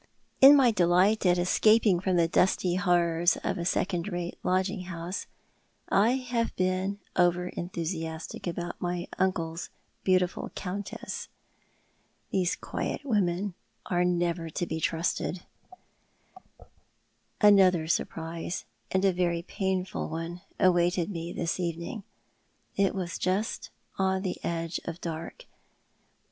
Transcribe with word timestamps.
In 0.41 0.55
my 0.55 0.71
delight 0.71 1.27
at 1.27 1.37
escaping 1.37 1.99
from 1.99 2.15
the 2.15 2.27
dusty 2.27 2.73
horrors 2.73 3.37
of 3.43 3.59
a 3.59 3.65
second 3.65 4.07
rate 4.11 4.39
lodging 4.41 4.85
house, 4.85 5.27
I 5.89 6.13
have 6.15 6.55
been 6.55 6.97
over 7.15 7.49
enthusiastic 7.49 8.47
about 8.47 8.81
my 8.81 9.07
uncle's 9.19 9.69
beautiful 10.03 10.49
countess. 10.55 11.27
These 12.31 12.55
quiet 12.55 13.03
women 13.05 13.53
are 13.85 14.03
never 14.03 14.49
to 14.49 14.65
be 14.65 14.79
trusted. 14.79 15.43
Co7'alie 17.39 17.43
s 17.43 17.43
Private 17.43 17.51
Diary 17.51 17.51
contiimcd. 17.51 17.51
251 17.53 17.53
Another 17.53 17.87
surprise, 17.87 18.65
and 18.89 19.05
a 19.05 19.13
very 19.13 19.41
painful 19.43 20.09
one, 20.09 20.41
awaited 20.59 21.11
me 21.11 21.31
this 21.31 21.59
evening. 21.59 22.01
It 22.75 22.95
was 22.95 23.19
just 23.19 23.69
on 23.99 24.23
the 24.23 24.43
edge 24.43 24.79
of 24.85 24.99
dark. 24.99 25.45